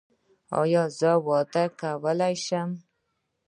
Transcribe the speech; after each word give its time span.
ایا 0.59 0.83
زه 0.99 1.11
واده 1.27 1.63
کولی 1.79 2.35
شم؟ 2.45 2.69